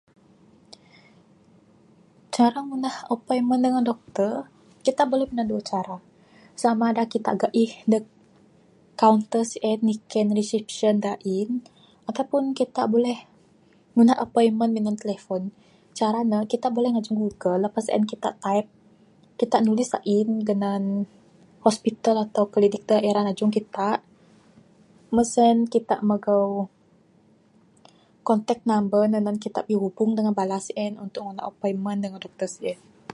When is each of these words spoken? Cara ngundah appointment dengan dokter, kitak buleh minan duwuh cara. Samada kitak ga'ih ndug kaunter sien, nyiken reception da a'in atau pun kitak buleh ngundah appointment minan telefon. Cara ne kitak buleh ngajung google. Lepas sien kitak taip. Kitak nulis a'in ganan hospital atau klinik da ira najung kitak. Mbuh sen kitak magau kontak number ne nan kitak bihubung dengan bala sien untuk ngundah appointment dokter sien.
Cara 2.35 2.57
ngundah 2.67 2.97
appointment 3.15 3.61
dengan 3.65 3.83
dokter, 3.89 4.33
kitak 4.85 5.07
buleh 5.11 5.27
minan 5.29 5.47
duwuh 5.49 5.65
cara. 5.71 5.97
Samada 6.61 7.03
kitak 7.13 7.35
ga'ih 7.41 7.71
ndug 7.87 8.05
kaunter 9.01 9.43
sien, 9.51 9.79
nyiken 9.87 10.27
reception 10.39 10.93
da 11.03 11.11
a'in 11.19 11.49
atau 12.09 12.23
pun 12.31 12.43
kitak 12.59 12.85
buleh 12.93 13.19
ngundah 13.93 14.17
appointment 14.25 14.71
minan 14.75 14.95
telefon. 15.01 15.41
Cara 15.99 16.19
ne 16.31 16.37
kitak 16.51 16.71
buleh 16.75 16.89
ngajung 16.91 17.17
google. 17.21 17.59
Lepas 17.65 17.83
sien 17.87 18.03
kitak 18.11 18.33
taip. 18.43 18.65
Kitak 19.39 19.61
nulis 19.65 19.89
a'in 19.97 20.29
ganan 20.47 20.83
hospital 21.65 22.15
atau 22.25 22.43
klinik 22.53 22.83
da 22.89 22.97
ira 23.07 23.21
najung 23.23 23.51
kitak. 23.57 23.99
Mbuh 25.11 25.27
sen 25.33 25.55
kitak 25.73 25.99
magau 26.09 26.49
kontak 28.27 28.59
number 28.69 29.03
ne 29.11 29.19
nan 29.25 29.37
kitak 29.43 29.65
bihubung 29.69 30.11
dengan 30.17 30.31
bala 30.39 30.57
sien 30.67 30.93
untuk 31.03 31.21
ngundah 31.25 31.45
appointment 31.51 31.99
dokter 32.23 32.47
sien. 32.57 32.79